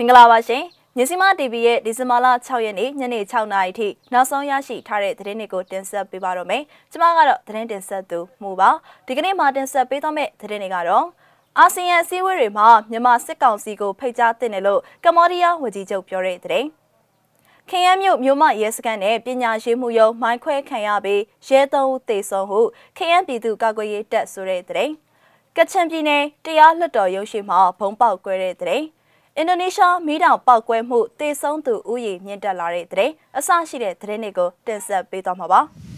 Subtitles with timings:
[0.00, 0.64] မင်္ဂလာပါရှင်
[0.96, 8.70] မြစီမ TV ရဲ့ဒီဇင်ဘာလ6ရက်နေ့ညနေ6နာရီထိနောက်ဆုံးရရှိထားတဲ့သတင်းတွေကိုတင်ဆက်ပေးပါတော့မယ်။ကျွန်မကတော့သတင်းတင်ဆက်သူမှုပါ။
[9.06, 11.06] ဒီကနေ့မှာတင်ဆက်ပေးသွားမယ့်သတင်းတွေကတော့
[11.58, 16.66] အာဆီယံအစည်းအဝေးတွေမှာမြန်မာစစ်ကောင်စီကိုဖိတ်ကြားတင်တယ်လို့ကမ္ဘောဒီးယားဝန်ကြီးချုပ်ပြောတဲ့သတင်း။
[17.68, 22.60] ခင်ရမြို့မြို့မရဲစခန်းနဲ့ပညာရေးမှုရုံမိုင်းခွဲခံရပြီးရဲသုံးဦးသေဆုံးဟု
[22.96, 24.92] ခင်ရပြည်သူကာကွယ်ရေးတပ်ဆိုတဲ့သတင်း။
[25.56, 28.86] ကချင်ပြည်နယ်တရားလွှတ်တော်ရုံးရှိမှာဘုံပေါက်ကွဲတဲ့သတင်း။
[29.40, 35.60] အင်ဒိုနီးရှားမီးတောင်ပောက်ကွဲမှုတေဆုံးသူဥယျာဉ်မြင့်တက်လာတဲ့တဲ့အဆရှိတဲ့သတင်းတွေကိုတင်ဆက်ပေးသွားမှာပါ။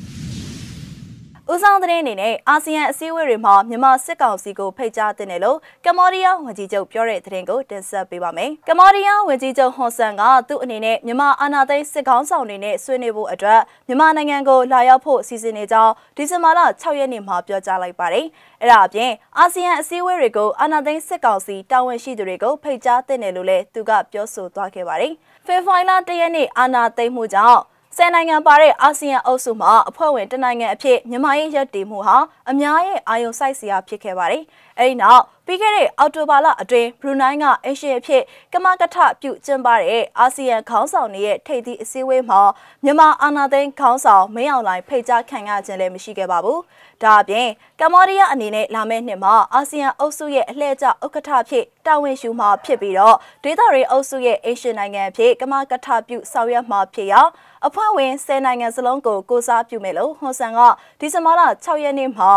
[1.55, 18.27] ဦးဆောင်သတင်းအနေနဲ့အာဆီယံအစည်းအဝေးတွေမှာမြန်မာစစ်ကောင်စီကိုဖိတ်ကြားတင်တယ်လို့ကမ္ဘောဒီးယားဝန်ကြီးချုပ်ပြောတဲ့သတင်းကိုတင်ဆက်ပေးပါမယ်။ကမ္ဘောဒီးယားဝန်ကြီးချုပ်ဟွန်ဆန်ကသူ့အနေနဲ့မြန်မာအာဏာသိမ်းစစ်ကောင်ဆောင်တွေနဲ့ဆွေးနွေးဖို့အတွက်မြန်မာနိုင်ငံကိုလာရောက်ဖို့စီစဉ်နေကြောင်းဒီဇင်ဘာလ6ရက်နေ့မှာပြောကြားလိုက်ပါတယ်။
[18.62, 25.13] အဲဒါအပြင်အာဆီယံအစည်းအဝေးတွေကိုအာဏာသိမ်းစစ်ကောင်စီတာဝန်ရှိသူတွေကိုဖိတ်ကြားတင်တယ်လို့လည်းသူကပြောဆိုသွားခဲ့ပါတယ်။
[25.46, 27.63] ဖေဖော်ဝါရီလ1ရက်နေ့အာဏာသိမ်းမှုကြောင့်
[27.96, 32.16] ဆယ်နိုင်ငံပါတဲ့အာဆီယံအုပ်စုမှာအဖွဲ့ဝင်တနိုင်ငံအဖြစ်မြန်မာရဲ့ရည်တည်မှုဟာ
[32.51, 34.43] အများရဲ့အာရုံစိုက်စရာဖြစ်ခဲ့ပါတယ်။
[34.78, 42.40] အဲဒီနောက်ပြီးခဲ့တဲ့အောက်တိုဘာလအတွင်းဘရူနိုင်းကအင်ရှင်အဖြစ်ကမကထပြုကျင်းပတဲ့အာဆီယံခေါင်းဆောင်တွေရဲ့ထိပ်သီးအစည်းအဝေးမှာ
[42.84, 46.59] မြန်မာအာဏာသိမ်းခေါင်းဆောင်မင်းအောင်လှိုင်ဖိတ်ကြားခံရခြင်းလည်းမရှိခဲ့ပါဘူး။
[47.02, 47.48] ဒါအပြင်
[47.80, 57.20] ကမ္ဘောဒီးယားအနေနဲ့လာမယ့်နှစ်မှာအာဆီယံအုပ်စုရဲ့အလှည့်ကျဥက္ကဋ္ဌဖြစ်တာဝန်ယူမှာဖြစ်ပြီးတော့ဒေသတွေအုပ်စုရဲ့အင်ရှင်နိုင်ငံအဖြစ်ကမကထပြုဆောင်ရွက်မှာဖြစ်ရာ
[57.66, 60.60] အဖွဲ့ဝင်10နိုင်ငံစလုံးကိုကိုစားပြုမယ်လို့ဟွန်ဆန်က
[61.01, 62.30] ဒီဇင်ဘာလ6ရက်နေ့မှာ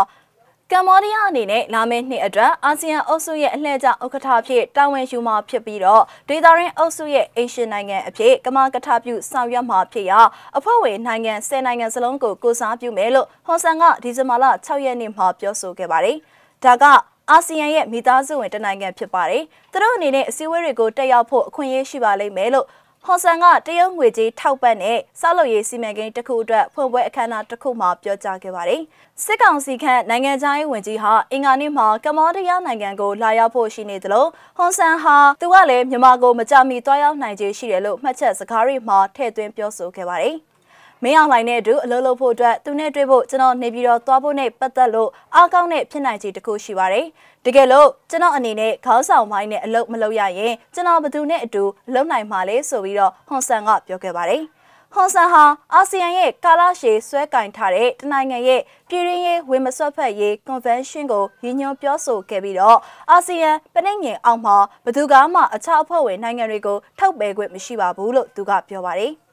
[0.72, 10.20] ကမ္ဘောဒီးယားအနေနဲ့လာမယ့်နှစ်အတွက်အာဆီယံအုပ်စုရဲ့အလှည့်ကျဥက္ကဋ္ဌဖြစ်တာဝန်ယူမှာဖြစ်ပြီးတော့ဒေသရင်းအုပ်စုရဲ့အင်ရှင်နိုင်ငံအဖြစ်ကမကထပြုဆောင်ရွက်မှာဖြစ်ရာ
[10.56, 16.16] အဖွဲ့ဝင်နိုင်ငံ10နိုင်ငံစလုံးကိုကိုစားပြုမယ်လို့ဟွန်ဆန်ကဒီဇင်ဘာလ6ရက်နေ့မှာပြောဆိုခဲ့ပါတယ်။
[16.64, 16.84] ဒါက
[17.30, 22.66] အာဆီယံရဲ့မိသားစုဝင်တနိုင်ငံဖြစ်ပါတယ်။သူတို့အနေနဲ့အစည်းအဝေးတွေကိုတက်ရောက်ဖို့အခွင့်အရေးရှိပါလိမ့်မယ်လို့
[23.08, 28.80] ဟွန်ဆန်ကတရုတ်ငွေကြေးထောက်ပံ့တဲ့စောက်လုပ်ရေးစီမံကိန်းတစ်ခုအတွက်ဖွင့်ပွဲအခမ်းအနားတစ်ခုမှာပြောကြားခဲ့ပါတယ်။
[29.24, 40.36] စစ်ကောင်စီခန့်နိုင်ငံခြားရေးဝန်ကြီးဟာအင်္ဂါနေ့မှာကမ္ဘောဒီးယားနိုင်ငံကိုလာရောက်ဖို့ရှိနေသလိုဟွန်ဆန်ဟာသူကလည်းမြန်မာကိုမကြမီတွားရောက်နိုင်ခြေရှိတယ်လို့မှတ်ချက်စကားတွေမှာထည့်သွင်းပြောဆိုခဲ့ပါတယ်။
[41.02, 47.06] မင်းအောင်လှိုင်နဲ့အတူအလုပ်လုပ်ဖို့အတွက်သူနဲ့တွေ့ဖို့ကျွန်တော်နေပြီးတော့သွားဖို့နဲ့ပတ်သက်လို့အားကောင်းတဲ့ဖြစ်နိုင်ခြေတစ်ခုရှိပါတယ်။
[47.48, 51.62] တကယ်လို့ကျွန်တော်အနေနဲ့ခေါင်းဆောင်ပိုင်းနဲ့အလုပ်မလုပ်ရရင်ကျွန်တော်ဘယ်သူနဲ့အတူ
[51.94, 54.42] လုပ်နိုင်မှာလဲဆိုပြီးတော့ဟွန်ဆန်ကပြောခဲ့ပါတယ်။
[54.94, 62.78] ဟွန်ဆန်ဟာအာဆီယံရဲ့ကာလာရှည်ဆွဲကင်ထားတဲ့တနိုင်ငံရဲ့ပြည်ရင်းရေးဝေမဆွတ်ဖက်ရေး convention ကိုရည်ညွှန်းပြောဆိုခဲ့ပြီးတော့
[63.10, 69.12] အာဆီယံပနှိမ့်ငင်အောက်မှာဘယ်သူကမှအခြားအဖွဲ့ဝင်နိုင်ငံတွေကိုထုတ်ပယ်ခွင့်မရှိပါဘူးလို့သူကပြောပါတယ်။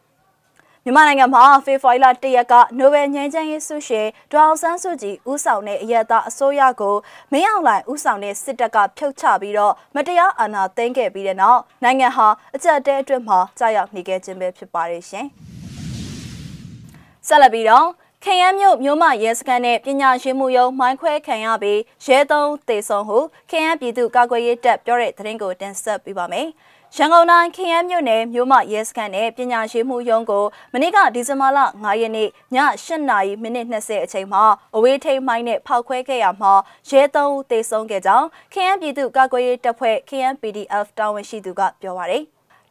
[0.85, 6.95] မြန်မာနိုင်ငံမှာဖေဖော်ဝါရီလ၁ရက်ကနိုဘယ်ငြိမ်းချမ်းရေးဆုရှင်ဒေါအောင်ဆန်းစုကြည်ဦးဆောင်တဲ့အရသာအစိုးရကို
[7.31, 15.25] မင်းအောင်လှိုင်ဦးဆောင်တဲ့စစ်တပ်ကဖြုတ်ချပြီးတော့မတရားအာဏာသိမ်းခဲ့ပြီးတဲ့နောက်နိုင်ငံဟာအကြက်တဲအတွင်းမှာကြာရောက်နေခဲ့ခြင်းပဲဖြစ်ပါတယ်ရှင်။
[17.27, 17.88] ဆက်လက်ပြီးတော့
[18.23, 23.17] ခရမ်းမြို့မြို့မရဲစခန်းနဲ့ပညာရေးမှုရုံမိုင်းခွဲခံရပြီးရဲသုံးတေဆုံးဟု
[23.49, 26.47] ခရမ်းပြည်သူကာကွယ်ရေးတပ်ပြောတဲ့သတင်းကိုတင်ဆက်ပေးပါမယ်။
[26.97, 32.29] ရန်ကုန်တိုင်းခရမ်းမြို့နယ်မြို့မရဲစခန်းနဲ့ပညာရေးမှုရုံးကိုမနေ့ကဒီဇင်ဘာလ9ရက်နေ့ည
[32.83, 34.43] 8နာရီမိနစ်20အချိန်မှာ
[34.75, 36.53] အဝေးထိန်မိုင်းနဲ့ဖောက်ခွဲခဲ့ရမှာ
[36.89, 42.23] ရဲသုံးဦးသေဆုံးခဲ့ကြောင်းခရမ်းပြည်သူ့ကာကွယ်ရေးတပ်ဖွဲ့ခရမ်း PDF တာဝန်ရှိသူကပြောပါရယ်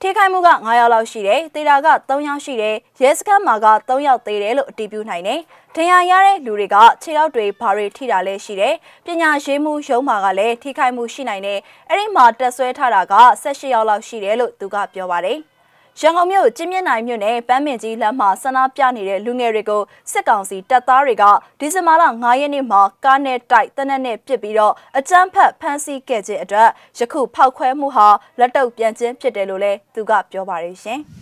[0.05, 5.41] ထိခိုက်မှုက9ယောက်လောက်ရှိတယ်။တေတာက3ယောက်ရှိတယ်။ရဲစခန်းမှာက3ယောက်သေးတယ်လို့အတည်ပြုနိုင်တယ်။
[5.77, 8.75] ဒဏ်ရာရတဲ့လူတွေကခြေထောက်တွေဘာတွေထိတာလဲရှိတယ်။
[9.07, 11.59] ပညာရေးမှုရုံးမှာကလည်းထိခိုက်မှုရှိနိုင်တယ်။
[11.89, 15.39] အဲ့ဒီမှာတက်ဆွဲထားတာက18ယောက်လောက်ရှိတယ်လို့သူကပြောပါတယ်။
[16.01, 19.83] ရန်ကုန်မြို့ကျင်းမြင့်နိုင်မြို့နယ်ပန်းမင်ကြီးလမ်းမှာဆန္ဒပြနေတဲ့လူငယ်တွေကို
[20.13, 21.25] စစ်ကောင်စီတပ်သားတွေက
[21.61, 28.09] ဒီဇင်ဘာလ9ရက်နေ့မှာကားနဲ့တိုက်တနက်နဲ့ပစ်ပြီးတော့အကြမ်းဖက်ဖမ်းဆီးခဲ့ခြင်းအတွက်ယခုဖောက်ခွဲမှုဟာ
[28.39, 31.01] လက်တုပ်ပြန်ခြင်းဖြစ်တယ်လို့လည်းသူကပြောပါတယ်ရှင်။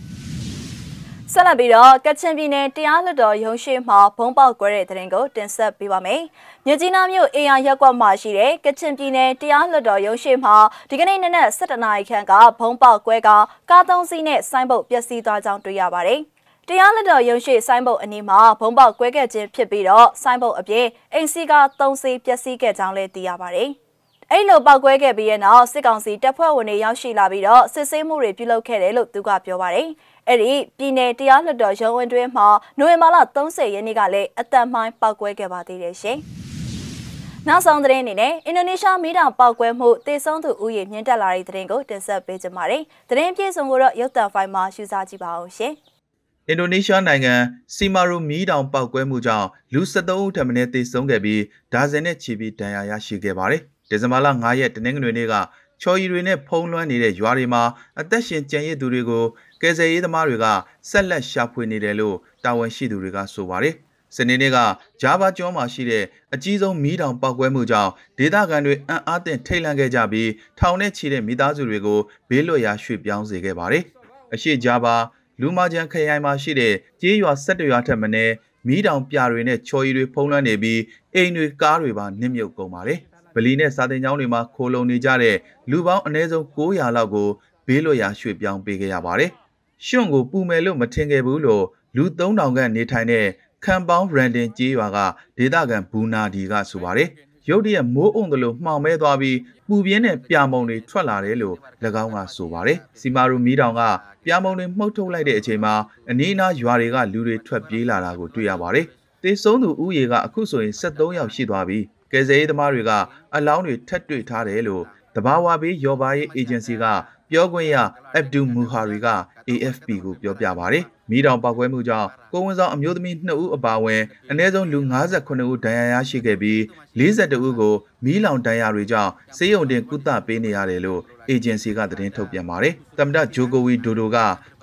[1.33, 6.21] ဆက်လက်ပြီးတော့ကချင်ပြည်နယ်တရားလွှတ်တော်ရုံးရှိမှာဘုံပေါက်ကွဲတဲ့တဲ့ရင်ကိုတင်ဆက်ပေးပါမယ်။
[6.65, 10.55] မြကြီးနားမြို့အေယာရက်ကွက်မှာရှိတဲ့ကချင်ပြည်နယ်တရားလွှတ်တော်ရုံးရှိမှာ
[10.89, 13.29] ဒီကနေ့နနက်7:00နာရီခန့်ကဘုံပေါက်ကွဲက
[13.69, 16.19] ကားသုံးစီးနဲ့ဆိုင်းဘုတ်ပျက်စီးသွားကြောင်းတွေ့ရပါတယ်။
[16.67, 23.71] တရားလက်တော်ရုံရှိဆိုင်းဘုတ်အနီးမှာဘုံပေါက်ကွဲခဲ့ခြင်းဖြစ်ပြီးတော့ဆိုင်းဘုတ်အပြင်အိမ်စီက3စီးပျက်စီးခဲ့ကြောင်းလည်းသိရပါတယ်။
[24.33, 29.87] အဲ့လိုပောက်ကွဲခဲ့ပြီးတဲ့နောက်စစ်ကောင်စီတပ်ဖွဲ့ဝင်တွေရောက်ရှိလာပြီးတော့စစ်ဆေးမှုတွေပြုလုပ်ခဲ့တယ်လို့သူကပြောပါတယ်။
[30.27, 32.47] အဲ့ဒီပြည်내တရားလွှတ်တော်ရုံးဝင်တွင်မှာ
[32.79, 36.17] နိုဝင်ဘာလ30ရက်နေ့ကလည်းအသက်မိုင်းပောက်ကွဲခဲ့ပါသေးတယ်ရှင်။
[37.47, 45.73] နောက်ဆုံးသတင်းအနေနဲ့အင်ဒိုနီးရှားမီးတောင်ပောက်ကွဲမှုတေဆုံးသူဦးရေမြင့်တက်လာတဲ့သတင်းကိုတင်ဆက်ပေးကြပါမယ်။သတင်းပြည့်စုံကိုတော့ရုပ်သံဖိုင်မှာရှုစားကြည့်ပါအောင်ရှင်။
[46.49, 47.33] အင်ဒိုနီးရှားနိုင်ငံ
[47.75, 51.41] စီမာရူမီးတောင်ပောက်ကွဲမှုကြောင့်လူ73ဦးထပ်မံတေဆုံးခဲ့ပြီး
[51.73, 53.61] ဒါဇင်နဲ့ချီပြီးဒဏ်ရာရရှိခဲ့ပါတယ်။
[53.91, 55.33] ဒီဇင်ဘာလ9ရက်တနင်္ဂနွေနေ့က
[55.81, 57.63] ချော်ရီတွေနဲ့ဖုံးလွှမ်းနေတဲ့ရွာတွေမှာ
[57.99, 59.25] အသက်ရှင်ကျန်ရစ်သူတွေကို
[59.61, 60.45] ကယ်ဆယ်ရေးသမားတွေက
[60.89, 63.75] ဆက်လက်ရှာဖွေနေတယ်လို့တာဝန်ရှိသူတွေကဆိုပါတယ်။
[64.15, 64.57] စနေနေ့က
[65.01, 66.03] ဂျာဗာကျွန်းမှာရှိတဲ့
[66.33, 70.29] အကြီးဆုံးမီးတောင်ပောက်ကွဲမှုကြောင့်ဒေသခံတွေအံ့အားသင့်ထိတ်လန့်ခဲ့ကြပြီး
[70.59, 71.99] ထောင်နဲ့ချီတဲ့မိသားစုတွေကို
[72.29, 73.83] ဘေးလွတ်ရာရွှေ့ပြောင်းစေခဲ့ပါတယ်။
[74.33, 74.95] အရှိဂျာဗာ
[75.41, 78.33] လူမာဂျန်ခရိုင်မှာရှိတဲ့ကျေးရွာ၁၁ရွာထက်မနည်း
[78.67, 80.79] မီးတောင်ပြတွေနဲ့ချော်ရီတွေဖုံးလွှမ်းနေပြီး
[81.15, 83.01] အိမ်တွေကားတွေပါနစ်မြုပ်ကုန်ပါတယ်။
[83.35, 85.35] ဗလီနဲ့စာတင်ကျောင်းတွေမှာခိုလုံနေကြတဲ့
[85.71, 87.29] လူပေါင်းအနည်းဆုံး900လောက်ကို
[87.67, 89.31] ဘေးလွတ်ရာရွှေ့ပြောင်းပေးခဲ့ရပါတယ်။
[89.85, 91.65] ရှွန့်ကိုပူမယ်လို့မထင်ခဲ့ဘူးလို့
[91.97, 93.25] လူ3000ခန့်နေထိုင်တဲ့
[93.63, 94.97] ခံပေါင်းရန်ဒင်ကျေးရွာက
[95.37, 97.09] ဒေသခံဘူနာဒီကဆိုပါတယ်။
[97.49, 99.37] ရုတ်တရက်မိုးအုံတလို့မှောင်မဲသွားပြီး
[99.67, 101.57] ပူပြင်းတဲ့ပြာမုံတွေထွက်လာတယ်လို့၎
[102.03, 103.81] င်းကဆိုပါတယ်။စီမာရူမီတောင်က
[104.25, 105.73] ပြာမုံတွေမှုတ်ထုတ်လိုက်တဲ့အချိန်မှာ
[106.09, 108.85] အနီးအနားရွာတွေကလူတွေထွက်ပြေးလာတာကိုတွေ့ရပါတယ်။
[109.23, 111.79] တေဆုံးသူဥယေကအခုဆိုရင်73ယောက်ရှိသွားပြီ။
[112.11, 112.91] ကယ်ဆယ်ရေးသမားတွေက
[113.35, 114.83] အလောင်းတွေထပ်တွေ့ထားတယ်လို့
[115.15, 116.83] တဘာဝဘေးရော်ဘာရေးအေဂျင်စီက
[117.29, 117.75] ပြောခွင့်ရ
[118.13, 119.07] အက်ဗ်ဒူမူဟာရီက
[119.49, 126.59] AFP ကိုပြောပြပါတယ်။မိတောင်ပောက်ကွဲမှုကြောင့်ကိုဝန်ဆောင်အမျိုးသမီး2ဦးအပါအဝင်အနည်းဆုံးလူ58ဦးဒဏ်ရာရရှိခဲ့ပြီး
[126.99, 127.73] 42ဦးကို
[128.03, 134.17] မီးလောင်ဒဏ်ရာတွေကြောင့်စေယုံတင်ကုသပေးနေရတယ်လို့အေဂျင်စီကသတင်းထုတ်ပြန်ပါတယ်။သမ္မတဂျိုကိုဝီဒိုဒိုက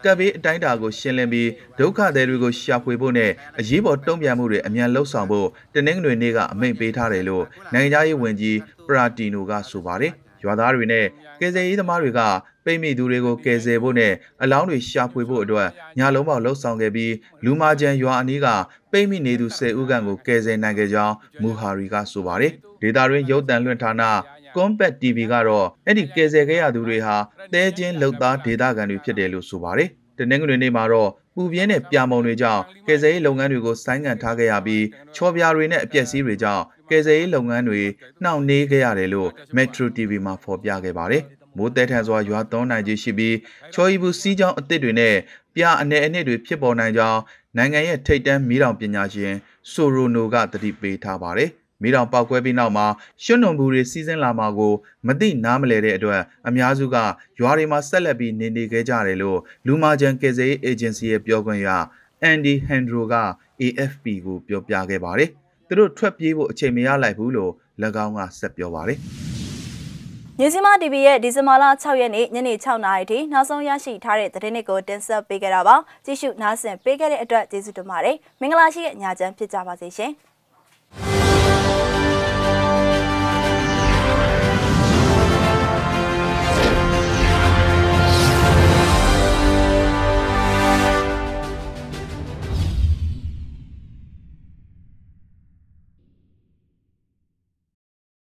[0.05, 7.45] ကပ်ဘေးအတိုင်းအတာကိုရှင်းလင်းပြီးဒုက္ခသည်တွေကိုရှာဖွေဖို့နဲ့အရေးပေါ်တုံ့ပြန်မှုတွေအမြန်လှုပ်ဆောင်ဖို့တနင်္ဂနွေနေ့ကအမိန့်ပေးထားတယ်လို့
[7.75, 10.13] နိုင်ငံသားရေးဝန်ကြီးပရာတီနိုကဆိုပါတယ်။
[10.45, 11.07] ရွာသားတွေနဲ့
[11.41, 12.21] ကယ်ဆယ်ရေးသမားတွေက
[12.65, 14.13] ပိတ်မိသူတွေကိုကယ်ဆယ်ဖို့နဲ့
[14.43, 15.69] အလောင်းတွေရှာဖွေဖို့အတွက်
[15.99, 17.13] ညလုံးပေါက်လှုပ်ဆောင်ခဲ့ပြီး
[17.45, 18.47] လူမာကျန်ရွာအနီးက
[18.93, 22.53] ပိတ်မိနေသူ10ဦးခန့်ကိုကယ်ဆယ်နိုင်ခဲ့ကြောင်းမူဟာရီကဆိုပါတယ်။
[22.83, 24.03] ဒေတာရင်းရုပ်တံလွှင့်ဌာန
[24.59, 27.17] Combat TV ကတော့အဲ့ဒီကယ်ဆယ်ခဲ့ရသူတွေဟာ
[27.53, 29.89] တဲချင်းလုံသားဒေတာကန်တွေဖြစ်တယ်လို့ဆိုပါတယ်။
[30.19, 34.85] တနင်္ဂနွေနေ့မှာတော့ပူပြင်းတဲ့ပြာမုံတွေကြောင့်ကယ်ဆယ်ရေးလုပ်ငန်းတွေကိုဆိုင်းငံ့ထားခဲ့ရပြီး
[35.15, 37.83] ချောပြားတွေနဲ့အပျက်စီးတွေကြောင့်ကယ်ဆယ်ရေးလုပ်ငန်းတွေ
[38.23, 41.23] နှောင့်နှေးခဲ့ရတယ်လို့ Metro TV မှာဖော်ပြခဲ့ပါတယ်။
[41.57, 43.37] မိုးတဲထန်စွာရွာသွန်းနိုင်ခြင်းရှိပြီး
[43.75, 45.17] ချော်ရီဘူးစီးကြောင်းအသစ်တွေနဲ့
[45.55, 47.21] ပြာအနေအနှစ်တွေဖြစ်ပေါ်နိုင်ကြောင်း
[47.57, 49.35] နိုင်ငံရဲ့ထိပ်တန်းမီးတောင်ပညာရှင်
[49.73, 51.51] ဆိုရိုနိုကတတိပေးထားပါတယ်။
[51.83, 52.87] မီးတောင်ပောက်ကွဲပြီးနောက်မှာ
[53.25, 54.75] ရွှွနုံဘူးတွေစီးဆင်းလာမှာကို
[55.07, 56.97] မသိနားမလဲတဲ့အတွက်အများစုက
[57.41, 61.69] ရွာတွေမှာဆက်လက်ပြီးနေနေခဲ့ကြတယ်လို့လူမာဂျန်ကယ်ဆယ်ရေးအေဂျင်စီရဲ့ပြောခွင့်ရ
[62.23, 63.15] အန်ဒီဟန်ဒရိုက
[63.61, 65.31] AFP ကိုပြောပြခဲ့ပါတယ်။
[65.69, 67.53] သူတို့ထွက်ပြေးဖို့အချိန်မရလိုက်ဘူးလို့၎
[68.05, 68.99] င်းကဆက်ပြောပါတယ်။
[70.41, 80.11] ညစီမ TV ရဲ့ဒီဇင်ဘာလ6ရက်နေ့ညနေ6နာရီထိနောက်ဆုံးရရှိထားတဲ့သတင်းတွေကိုတင်ဆက်ပေးကြတာပါကြည့်ရှုနားဆင်ပေးခဲ့တဲ့အတွက်ကျေးဇူးတင်ပါတယ်မင်္ဂလာရှိတဲ့ညချမ်းဖြစ်ကြပါစေရှင်